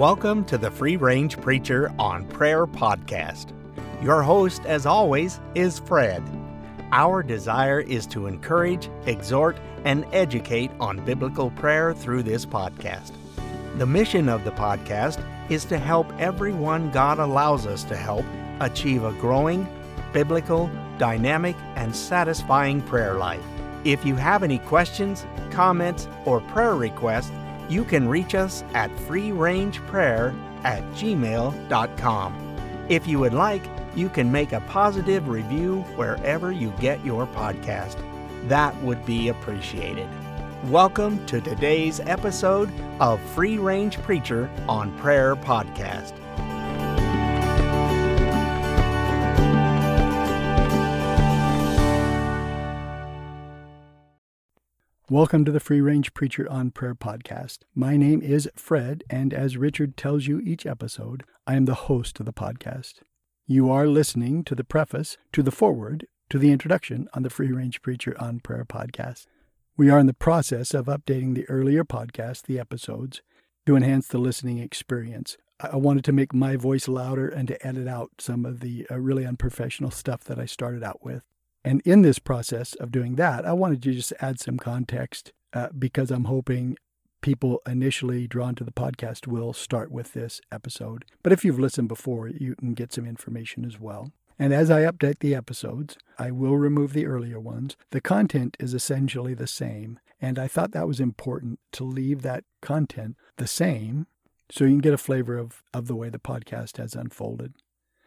Welcome 0.00 0.46
to 0.46 0.56
the 0.56 0.70
Free 0.70 0.96
Range 0.96 1.38
Preacher 1.42 1.92
on 1.98 2.24
Prayer 2.28 2.66
podcast. 2.66 3.52
Your 4.02 4.22
host, 4.22 4.64
as 4.64 4.86
always, 4.86 5.40
is 5.54 5.78
Fred. 5.78 6.22
Our 6.90 7.22
desire 7.22 7.80
is 7.80 8.06
to 8.06 8.26
encourage, 8.26 8.88
exhort, 9.04 9.58
and 9.84 10.06
educate 10.10 10.70
on 10.80 11.04
biblical 11.04 11.50
prayer 11.50 11.92
through 11.92 12.22
this 12.22 12.46
podcast. 12.46 13.12
The 13.76 13.84
mission 13.84 14.30
of 14.30 14.44
the 14.44 14.52
podcast 14.52 15.22
is 15.50 15.66
to 15.66 15.76
help 15.76 16.10
everyone 16.18 16.90
God 16.92 17.18
allows 17.18 17.66
us 17.66 17.84
to 17.84 17.94
help 17.94 18.24
achieve 18.60 19.04
a 19.04 19.12
growing, 19.12 19.68
biblical, 20.14 20.70
dynamic, 20.96 21.56
and 21.76 21.94
satisfying 21.94 22.80
prayer 22.80 23.18
life. 23.18 23.44
If 23.84 24.06
you 24.06 24.16
have 24.16 24.42
any 24.42 24.60
questions, 24.60 25.26
comments, 25.50 26.08
or 26.24 26.40
prayer 26.40 26.74
requests, 26.74 27.32
you 27.70 27.84
can 27.84 28.08
reach 28.08 28.34
us 28.34 28.64
at 28.74 28.90
freerangeprayer 28.96 30.34
at 30.64 30.82
gmail.com. 30.94 32.56
If 32.88 33.06
you 33.06 33.20
would 33.20 33.32
like, 33.32 33.62
you 33.94 34.08
can 34.08 34.32
make 34.32 34.52
a 34.52 34.60
positive 34.62 35.28
review 35.28 35.82
wherever 35.94 36.50
you 36.50 36.72
get 36.80 37.04
your 37.04 37.28
podcast. 37.28 37.96
That 38.48 38.76
would 38.82 39.06
be 39.06 39.28
appreciated. 39.28 40.08
Welcome 40.64 41.24
to 41.26 41.40
today's 41.40 42.00
episode 42.00 42.72
of 42.98 43.20
Free 43.34 43.56
Range 43.58 43.96
Preacher 44.02 44.50
on 44.68 44.96
Prayer 44.98 45.36
Podcast. 45.36 46.12
Welcome 55.10 55.44
to 55.46 55.50
the 55.50 55.58
Free 55.58 55.80
Range 55.80 56.14
Preacher 56.14 56.48
on 56.48 56.70
Prayer 56.70 56.94
podcast. 56.94 57.64
My 57.74 57.96
name 57.96 58.22
is 58.22 58.48
Fred, 58.54 59.02
and 59.10 59.34
as 59.34 59.56
Richard 59.56 59.96
tells 59.96 60.28
you 60.28 60.38
each 60.38 60.64
episode, 60.64 61.24
I 61.48 61.56
am 61.56 61.64
the 61.64 61.74
host 61.74 62.20
of 62.20 62.26
the 62.26 62.32
podcast. 62.32 63.00
You 63.44 63.72
are 63.72 63.88
listening 63.88 64.44
to 64.44 64.54
the 64.54 64.62
preface, 64.62 65.18
to 65.32 65.42
the 65.42 65.50
foreword, 65.50 66.06
to 66.28 66.38
the 66.38 66.52
introduction 66.52 67.08
on 67.12 67.24
the 67.24 67.28
Free 67.28 67.50
Range 67.50 67.82
Preacher 67.82 68.14
on 68.20 68.38
Prayer 68.38 68.64
podcast. 68.64 69.26
We 69.76 69.90
are 69.90 69.98
in 69.98 70.06
the 70.06 70.14
process 70.14 70.74
of 70.74 70.86
updating 70.86 71.34
the 71.34 71.50
earlier 71.50 71.82
podcast, 71.82 72.42
the 72.42 72.60
episodes, 72.60 73.20
to 73.66 73.74
enhance 73.74 74.06
the 74.06 74.18
listening 74.18 74.58
experience. 74.58 75.36
I 75.58 75.74
wanted 75.74 76.04
to 76.04 76.12
make 76.12 76.32
my 76.32 76.54
voice 76.54 76.86
louder 76.86 77.28
and 77.28 77.48
to 77.48 77.66
edit 77.66 77.88
out 77.88 78.10
some 78.20 78.46
of 78.46 78.60
the 78.60 78.86
uh, 78.88 79.00
really 79.00 79.26
unprofessional 79.26 79.90
stuff 79.90 80.22
that 80.26 80.38
I 80.38 80.46
started 80.46 80.84
out 80.84 81.04
with. 81.04 81.24
And 81.64 81.82
in 81.84 82.02
this 82.02 82.18
process 82.18 82.74
of 82.74 82.90
doing 82.90 83.16
that, 83.16 83.44
I 83.44 83.52
wanted 83.52 83.82
to 83.82 83.92
just 83.92 84.12
add 84.20 84.40
some 84.40 84.56
context 84.56 85.32
uh, 85.52 85.68
because 85.76 86.10
I'm 86.10 86.24
hoping 86.24 86.76
people 87.20 87.60
initially 87.66 88.26
drawn 88.26 88.54
to 88.54 88.64
the 88.64 88.72
podcast 88.72 89.26
will 89.26 89.52
start 89.52 89.90
with 89.90 90.12
this 90.12 90.40
episode. 90.50 91.04
But 91.22 91.32
if 91.32 91.44
you've 91.44 91.58
listened 91.58 91.88
before, 91.88 92.28
you 92.28 92.54
can 92.56 92.74
get 92.74 92.92
some 92.92 93.06
information 93.06 93.64
as 93.64 93.78
well. 93.78 94.10
And 94.38 94.54
as 94.54 94.70
I 94.70 94.82
update 94.82 95.18
the 95.18 95.34
episodes, 95.34 95.98
I 96.18 96.30
will 96.30 96.56
remove 96.56 96.94
the 96.94 97.06
earlier 97.06 97.38
ones. 97.38 97.76
The 97.90 98.00
content 98.00 98.56
is 98.58 98.72
essentially 98.72 99.34
the 99.34 99.46
same. 99.46 99.98
And 100.18 100.38
I 100.38 100.48
thought 100.48 100.72
that 100.72 100.88
was 100.88 101.00
important 101.00 101.60
to 101.72 101.84
leave 101.84 102.22
that 102.22 102.44
content 102.62 103.16
the 103.36 103.46
same 103.46 104.06
so 104.50 104.64
you 104.64 104.70
can 104.70 104.78
get 104.78 104.94
a 104.94 104.98
flavor 104.98 105.36
of, 105.36 105.62
of 105.74 105.86
the 105.86 105.94
way 105.94 106.08
the 106.08 106.18
podcast 106.18 106.78
has 106.78 106.94
unfolded. 106.94 107.54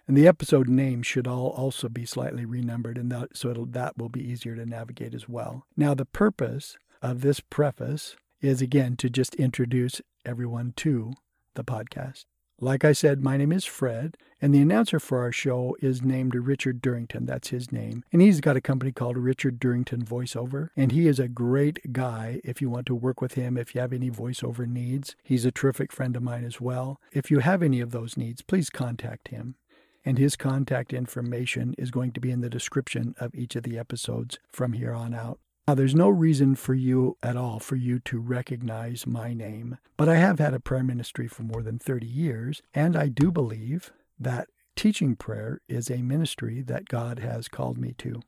And 0.08 0.18
the 0.18 0.28
episode 0.28 0.68
names 0.68 1.08
should 1.08 1.28
all 1.28 1.50
also 1.50 1.88
be 1.88 2.06
slightly 2.06 2.46
renumbered, 2.46 2.98
and 2.98 3.12
that, 3.12 3.38
so 3.38 3.54
that 3.54 3.98
will 3.98 4.10
be 4.10 4.22
easier 4.22 4.56
to 4.56 4.66
navigate 4.66 5.14
as 5.14 5.30
well. 5.30 5.66
Now, 5.78 5.94
the 5.94 6.06
purpose 6.06 6.78
of 7.02 7.22
this 7.22 7.40
preface 7.40 8.16
is 8.42 8.62
again 8.62 8.98
to 8.98 9.10
just 9.10 9.36
introduce 9.36 10.02
everyone 10.26 10.74
to 10.78 11.14
the 11.56 11.64
podcast. 11.64 12.26
Like 12.60 12.86
I 12.86 12.94
said, 12.94 13.24
my 13.24 13.36
name 13.36 13.52
is 13.52 13.66
Fred, 13.66 14.16
and 14.42 14.54
the 14.54 14.62
announcer 14.62 15.00
for 15.00 15.22
our 15.22 15.32
show 15.32 15.76
is 15.82 16.02
named 16.02 16.36
Richard 16.36 16.82
Durrington. 16.82 17.26
That's 17.26 17.50
his 17.50 17.72
name. 17.72 18.04
And 18.12 18.22
he's 18.22 18.42
got 18.42 18.56
a 18.56 18.62
company 18.62 18.92
called 18.92 19.18
Richard 19.18 19.60
Durrington 19.60 20.04
Voiceover, 20.04 20.70
and 20.78 20.92
he 20.92 21.08
is 21.08 21.20
a 21.20 21.28
great 21.28 21.92
guy 21.92 22.42
if 22.44 22.62
you 22.62 22.70
want 22.70 22.86
to 22.88 22.96
work 22.96 23.22
with 23.22 23.34
him, 23.34 23.58
if 23.58 23.74
you 23.74 23.82
have 23.82 23.92
any 23.92 24.12
voiceover 24.12 24.68
needs. 24.68 25.16
He's 25.24 25.46
a 25.46 25.52
terrific 25.52 25.92
friend 25.92 26.16
of 26.16 26.24
mine 26.24 26.46
as 26.46 26.62
well. 26.62 27.00
If 27.12 27.32
you 27.32 27.40
have 27.40 27.64
any 27.64 27.82
of 27.82 27.92
those 27.92 28.18
needs, 28.18 28.42
please 28.42 28.70
contact 28.70 29.30
him 29.30 29.56
and 30.06 30.18
his 30.18 30.36
contact 30.36 30.94
information 30.94 31.76
is 31.78 31.92
going 31.92 32.12
to 32.12 32.20
be 32.20 32.32
in 32.32 32.42
the 32.42 32.50
description 32.50 33.16
of 33.20 33.34
each 33.36 33.56
of 33.56 33.64
the 33.64 33.78
episodes 33.78 34.40
from 34.52 34.74
here 34.74 34.94
on 34.94 35.14
out. 35.14 35.40
Now, 35.68 35.76
there's 35.76 35.96
no 35.96 36.10
reason 36.10 36.56
for 36.56 36.74
you 36.74 37.18
at 37.24 37.38
all 37.38 37.60
for 37.60 37.78
you 37.78 38.00
to 38.00 38.20
recognize 38.20 39.08
my 39.08 39.34
name, 39.34 39.78
but 39.96 40.10
I 40.10 40.16
have 40.16 40.40
had 40.40 40.54
a 40.54 40.60
prayer 40.60 40.84
ministry 40.84 41.28
for 41.28 41.44
more 41.44 41.64
than 41.64 41.80
30 41.80 42.06
years, 42.06 42.62
and 42.74 42.98
I 42.98 43.08
do 43.08 43.32
believe 43.32 43.94
that 44.20 44.50
teaching 44.76 45.16
prayer 45.16 45.62
is 45.70 45.90
a 45.90 46.02
ministry 46.02 46.62
that 46.62 46.90
God 46.90 47.20
has 47.20 47.48
called 47.48 47.78
me 47.78 47.94
to. 48.00 48.22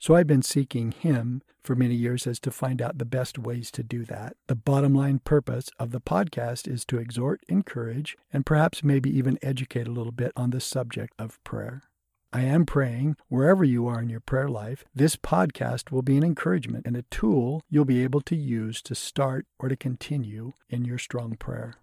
So 0.00 0.14
I've 0.14 0.26
been 0.28 0.42
seeking 0.42 0.92
Him 0.92 1.42
for 1.62 1.74
many 1.74 1.94
years 1.94 2.26
as 2.26 2.38
to 2.40 2.52
find 2.52 2.80
out 2.80 2.98
the 2.98 3.04
best 3.04 3.38
ways 3.38 3.70
to 3.72 3.82
do 3.82 4.04
that. 4.04 4.36
The 4.46 4.54
bottom 4.54 4.94
line 4.94 5.18
purpose 5.18 5.70
of 5.78 5.90
the 5.90 6.00
podcast 6.00 6.68
is 6.68 6.84
to 6.86 6.98
exhort, 6.98 7.42
encourage, 7.48 8.16
and 8.32 8.46
perhaps 8.46 8.84
maybe 8.84 9.10
even 9.16 9.38
educate 9.42 9.88
a 9.88 9.92
little 9.92 10.12
bit 10.12 10.32
on 10.36 10.50
the 10.50 10.60
subject 10.60 11.14
of 11.18 11.42
prayer. 11.42 11.82
I 12.32 12.42
am 12.42 12.64
praying 12.64 13.16
wherever 13.28 13.64
you 13.64 13.88
are 13.88 14.00
in 14.00 14.10
your 14.10 14.20
prayer 14.20 14.48
life, 14.48 14.84
this 14.94 15.16
podcast 15.16 15.90
will 15.90 16.02
be 16.02 16.16
an 16.16 16.22
encouragement 16.22 16.86
and 16.86 16.96
a 16.96 17.02
tool 17.10 17.62
you'll 17.70 17.86
be 17.86 18.04
able 18.04 18.20
to 18.20 18.36
use 18.36 18.82
to 18.82 18.94
start 18.94 19.46
or 19.58 19.68
to 19.68 19.76
continue 19.76 20.52
in 20.68 20.84
your 20.84 20.98
strong 20.98 21.36
prayer. 21.36 21.74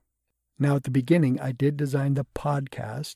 Now, 0.57 0.75
at 0.75 0.83
the 0.83 0.91
beginning, 0.91 1.39
I 1.41 1.51
did 1.51 1.75
design 1.75 2.13
the 2.13 2.25
podcast 2.35 3.15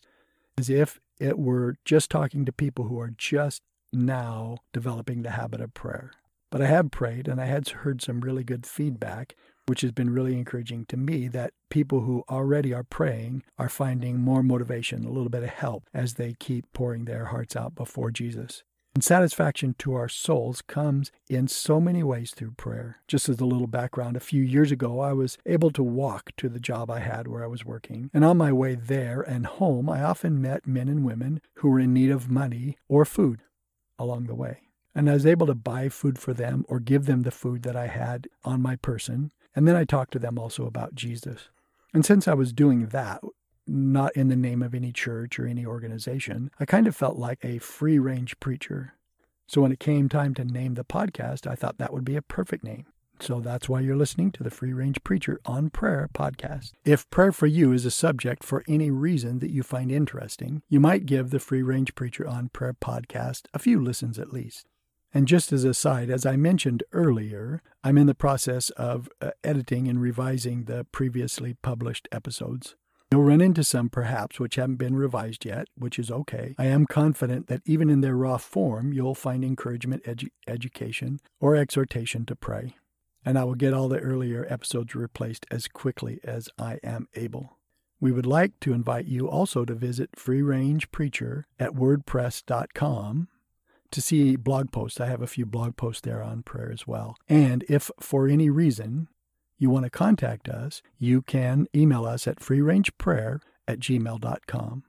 as 0.57 0.69
if 0.69 0.99
it 1.19 1.37
were 1.37 1.75
just 1.85 2.09
talking 2.09 2.45
to 2.45 2.51
people 2.51 2.85
who 2.85 2.99
are 2.99 3.13
just 3.15 3.61
now 3.91 4.57
developing 4.73 5.21
the 5.21 5.31
habit 5.31 5.61
of 5.61 5.73
prayer. 5.73 6.11
But 6.51 6.61
I 6.61 6.65
have 6.65 6.91
prayed 6.91 7.27
and 7.27 7.39
I 7.39 7.45
had 7.45 7.69
heard 7.69 8.01
some 8.01 8.21
really 8.21 8.43
good 8.43 8.65
feedback, 8.65 9.35
which 9.67 9.81
has 9.81 9.91
been 9.91 10.09
really 10.09 10.33
encouraging 10.33 10.85
to 10.85 10.97
me 10.97 11.27
that 11.27 11.53
people 11.69 12.01
who 12.01 12.23
already 12.27 12.73
are 12.73 12.83
praying 12.83 13.43
are 13.59 13.69
finding 13.69 14.17
more 14.19 14.41
motivation, 14.41 15.05
a 15.05 15.11
little 15.11 15.29
bit 15.29 15.43
of 15.43 15.49
help 15.49 15.83
as 15.93 16.15
they 16.15 16.33
keep 16.39 16.65
pouring 16.73 17.05
their 17.05 17.25
hearts 17.25 17.55
out 17.55 17.75
before 17.75 18.09
Jesus. 18.09 18.63
And 18.95 19.03
satisfaction 19.03 19.75
to 19.77 19.93
our 19.93 20.09
souls 20.09 20.63
comes 20.63 21.11
in 21.29 21.47
so 21.47 21.79
many 21.79 22.01
ways 22.01 22.31
through 22.31 22.51
prayer. 22.51 22.97
Just 23.07 23.29
as 23.29 23.39
a 23.39 23.45
little 23.45 23.67
background, 23.67 24.17
a 24.17 24.19
few 24.19 24.41
years 24.41 24.71
ago, 24.71 24.99
I 24.99 25.13
was 25.13 25.37
able 25.45 25.69
to 25.71 25.83
walk 25.83 26.31
to 26.37 26.49
the 26.49 26.59
job 26.59 26.89
I 26.89 26.99
had 26.99 27.27
where 27.27 27.43
I 27.43 27.47
was 27.47 27.63
working. 27.63 28.09
And 28.11 28.25
on 28.25 28.37
my 28.37 28.51
way 28.51 28.73
there 28.73 29.21
and 29.21 29.45
home, 29.45 29.87
I 29.89 30.01
often 30.01 30.41
met 30.41 30.65
men 30.65 30.89
and 30.89 31.05
women 31.05 31.39
who 31.55 31.69
were 31.69 31.79
in 31.79 31.93
need 31.93 32.09
of 32.09 32.31
money 32.31 32.77
or 32.87 33.05
food 33.05 33.43
along 33.99 34.25
the 34.25 34.35
way. 34.35 34.61
And 34.95 35.09
I 35.09 35.13
was 35.13 35.25
able 35.25 35.45
to 35.47 35.55
buy 35.55 35.89
food 35.89 36.17
for 36.17 36.33
them 36.33 36.65
or 36.67 36.79
give 36.79 37.05
them 37.05 37.21
the 37.21 37.31
food 37.31 37.61
that 37.63 37.75
I 37.75 37.87
had 37.87 38.27
on 38.43 38.61
my 38.61 38.75
person. 38.75 39.31
And 39.55 39.67
then 39.67 39.75
I 39.75 39.83
talked 39.83 40.13
to 40.13 40.19
them 40.19 40.39
also 40.39 40.65
about 40.65 40.95
Jesus. 40.95 41.49
And 41.93 42.05
since 42.05 42.27
I 42.27 42.33
was 42.33 42.53
doing 42.53 42.87
that, 42.87 43.21
not 43.67 44.15
in 44.15 44.29
the 44.29 44.35
name 44.35 44.63
of 44.63 44.73
any 44.73 44.91
church 44.91 45.39
or 45.39 45.45
any 45.45 45.65
organization, 45.65 46.49
I 46.59 46.65
kind 46.65 46.87
of 46.87 46.95
felt 46.95 47.17
like 47.17 47.39
a 47.43 47.59
free 47.59 47.99
range 47.99 48.39
preacher. 48.39 48.95
So 49.47 49.61
when 49.61 49.71
it 49.71 49.79
came 49.79 50.09
time 50.09 50.33
to 50.35 50.45
name 50.45 50.73
the 50.73 50.83
podcast, 50.83 51.45
I 51.45 51.55
thought 51.55 51.77
that 51.77 51.93
would 51.93 52.05
be 52.05 52.15
a 52.15 52.21
perfect 52.21 52.63
name. 52.63 52.85
So 53.21 53.41
that's 53.41 53.67
why 53.67 53.81
you're 53.81 53.97
listening 53.97 54.31
to 54.31 54.43
the 54.43 54.49
Free 54.49 54.71
Range 54.71 55.03
Preacher 55.03 55.39
on 55.45 55.69
Prayer 55.69 56.09
podcast. 56.13 56.71
If 56.85 57.09
prayer 57.09 57.31
for 57.31 57.47
you 57.47 57.73
is 57.73 57.85
a 57.85 57.91
subject 57.91 58.43
for 58.43 58.63
any 58.67 58.89
reason 58.91 59.39
that 59.39 59.51
you 59.51 59.61
find 59.61 59.91
interesting, 59.91 60.61
you 60.69 60.79
might 60.79 61.05
give 61.05 61.29
the 61.29 61.39
Free 61.39 61.61
Range 61.61 61.93
Preacher 61.95 62.25
on 62.27 62.49
Prayer 62.49 62.73
podcast 62.73 63.47
a 63.53 63.59
few 63.59 63.81
listens 63.81 64.17
at 64.17 64.31
least. 64.31 64.67
And 65.13 65.27
just 65.27 65.51
as 65.51 65.63
a 65.63 65.73
side, 65.73 66.09
as 66.09 66.25
I 66.25 66.37
mentioned 66.37 66.83
earlier, 66.93 67.61
I'm 67.83 67.97
in 67.97 68.07
the 68.07 68.15
process 68.15 68.69
of 68.71 69.09
uh, 69.21 69.31
editing 69.43 69.87
and 69.87 69.99
revising 69.99 70.65
the 70.65 70.85
previously 70.91 71.55
published 71.61 72.07
episodes. 72.11 72.75
You'll 73.11 73.23
run 73.23 73.41
into 73.41 73.63
some, 73.63 73.89
perhaps, 73.89 74.39
which 74.39 74.55
haven't 74.55 74.75
been 74.75 74.95
revised 74.95 75.43
yet, 75.43 75.67
which 75.75 75.97
is 75.97 76.11
okay. 76.11 76.53
I 76.59 76.67
am 76.67 76.85
confident 76.85 77.47
that 77.47 77.63
even 77.65 77.89
in 77.89 78.01
their 78.01 78.15
raw 78.15 78.37
form, 78.37 78.93
you'll 78.93 79.15
find 79.15 79.43
encouragement, 79.43 80.03
edu- 80.03 80.29
education, 80.47 81.19
or 81.39 81.55
exhortation 81.55 82.25
to 82.27 82.35
pray 82.35 82.75
and 83.29 83.37
I 83.37 83.43
will 83.43 83.53
get 83.53 83.75
all 83.75 83.87
the 83.87 83.99
earlier 83.99 84.47
episodes 84.49 84.95
replaced 84.95 85.45
as 85.51 85.67
quickly 85.67 86.19
as 86.23 86.49
I 86.57 86.79
am 86.83 87.07
able. 87.13 87.59
We 87.99 88.11
would 88.11 88.25
like 88.25 88.59
to 88.61 88.73
invite 88.73 89.05
you 89.05 89.29
also 89.29 89.65
to 89.65 89.75
visit 89.75 90.15
Free 90.15 90.41
Range 90.41 90.89
Preacher 90.89 91.45
at 91.59 91.73
WordPress.com 91.73 93.27
to 93.91 94.01
see 94.01 94.35
blog 94.35 94.71
posts. 94.71 94.99
I 94.99 95.05
have 95.05 95.21
a 95.21 95.27
few 95.27 95.45
blog 95.45 95.77
posts 95.77 96.01
there 96.01 96.23
on 96.23 96.41
prayer 96.41 96.71
as 96.71 96.87
well. 96.87 97.17
And 97.29 97.63
if 97.69 97.91
for 97.99 98.27
any 98.27 98.49
reason 98.49 99.09
you 99.59 99.69
want 99.69 99.83
to 99.83 99.91
contact 99.91 100.49
us, 100.49 100.81
you 100.97 101.21
can 101.21 101.67
email 101.75 102.05
us 102.05 102.27
at 102.27 102.39
freerangeprayer 102.39 103.41
at 103.67 103.79
gmail.com. 103.79 104.83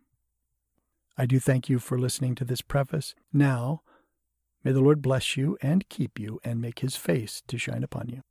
I 1.19 1.27
do 1.27 1.39
thank 1.39 1.69
you 1.69 1.79
for 1.79 1.99
listening 1.99 2.35
to 2.37 2.47
this 2.47 2.63
preface. 2.63 3.15
Now, 3.35 3.83
May 4.63 4.73
the 4.73 4.81
Lord 4.81 5.01
bless 5.01 5.37
you 5.37 5.57
and 5.63 5.89
keep 5.89 6.19
you 6.19 6.39
and 6.45 6.61
make 6.61 6.81
his 6.81 6.97
face 6.97 7.43
to 7.49 7.57
shine 7.57 7.83
upon 7.83 8.09
you. 8.09 8.23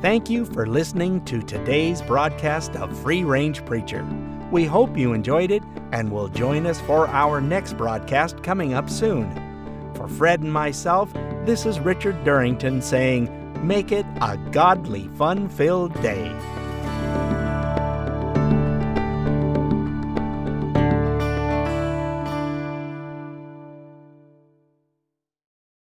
Thank 0.00 0.30
you 0.30 0.46
for 0.46 0.66
listening 0.66 1.22
to 1.26 1.42
today's 1.42 2.00
broadcast 2.00 2.74
of 2.76 2.98
Free 3.02 3.22
Range 3.22 3.62
Preacher. 3.66 4.02
We 4.50 4.64
hope 4.64 4.96
you 4.96 5.12
enjoyed 5.12 5.50
it 5.50 5.62
and 5.92 6.10
will 6.10 6.28
join 6.28 6.66
us 6.66 6.80
for 6.80 7.06
our 7.08 7.38
next 7.38 7.76
broadcast 7.76 8.42
coming 8.42 8.72
up 8.72 8.88
soon. 8.88 9.30
For 9.94 10.08
Fred 10.08 10.40
and 10.40 10.50
myself, 10.50 11.12
this 11.44 11.66
is 11.66 11.80
Richard 11.80 12.24
Durrington 12.24 12.82
saying, 12.82 13.28
Make 13.62 13.92
it 13.92 14.06
a 14.22 14.38
godly, 14.52 15.06
fun 15.18 15.50
filled 15.50 15.92
day. 16.00 16.34